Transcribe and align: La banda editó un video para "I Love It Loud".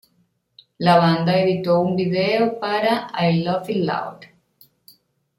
La 0.79 0.97
banda 0.97 1.39
editó 1.39 1.79
un 1.79 1.95
video 1.95 2.59
para 2.59 3.11
"I 3.19 3.43
Love 3.43 3.69
It 3.69 3.85
Loud". 3.85 4.21